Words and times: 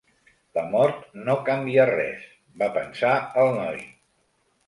La 0.57 0.61
mort 0.69 1.03
no 1.27 1.35
canvia 1.49 1.85
res, 1.91 2.25
va 2.63 2.71
pensar 2.79 3.11
el 3.43 3.53
noi. 3.61 3.81